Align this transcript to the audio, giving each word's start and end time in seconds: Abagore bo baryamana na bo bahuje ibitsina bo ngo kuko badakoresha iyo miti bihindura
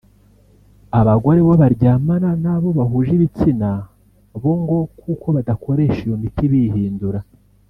Abagore 0.99 1.39
bo 1.47 1.53
baryamana 1.61 2.29
na 2.43 2.55
bo 2.61 2.69
bahuje 2.77 3.11
ibitsina 3.17 3.69
bo 4.41 4.53
ngo 4.61 4.77
kuko 5.01 5.25
badakoresha 5.35 5.99
iyo 6.07 6.15
miti 6.21 6.45
bihindura 6.53 7.19